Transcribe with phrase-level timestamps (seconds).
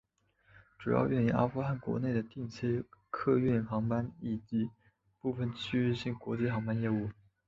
[0.79, 4.71] 主要运营阿富汗国内的定期客运航班以及
[5.19, 7.11] 部分区域性国际航班业务。